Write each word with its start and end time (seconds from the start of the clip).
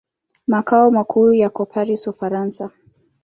Makao 0.47 0.91
makuu 0.91 1.33
yako 1.33 1.65
Paris, 1.65 2.07
Ufaransa. 2.07 2.69